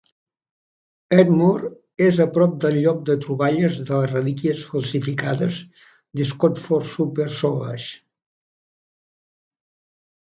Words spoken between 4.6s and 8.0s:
falsificades de Scotford-Soper-Savage.